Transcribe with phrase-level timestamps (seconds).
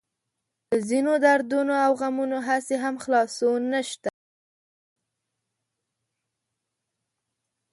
[0.69, 4.09] له ځينو دردونو او غمونو هسې هم خلاصون نشته.